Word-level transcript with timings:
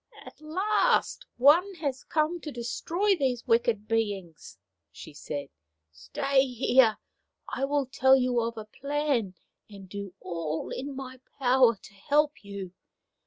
"At 0.25 0.41
last 0.41 1.27
one 1.37 1.75
has 1.75 2.03
come 2.05 2.39
to 2.39 2.51
destroy 2.51 3.15
these 3.15 3.45
wicked 3.45 3.87
beings!" 3.87 4.57
she 4.91 5.13
said." 5.13 5.49
Stay 5.91 6.47
here. 6.47 6.97
I 7.47 7.65
will 7.65 7.85
tell 7.85 8.15
you 8.15 8.39
of 8.41 8.57
a 8.57 8.65
plan, 8.65 9.35
and 9.69 9.87
do 9.87 10.15
all 10.19 10.71
in 10.71 10.95
my 10.95 11.19
power 11.37 11.75
to 11.79 11.93
help 11.93 12.43
you. 12.43 12.73